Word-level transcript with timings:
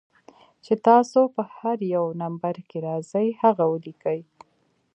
چې 0.65 0.73
تاسو 0.87 1.19
پۀ 1.35 1.43
هر 1.57 1.77
يو 1.95 2.05
نمبر 2.21 2.55
کښې 2.69 2.79
راځئ 2.87 3.27
هغه 3.41 3.63
وليکئ 3.71 4.19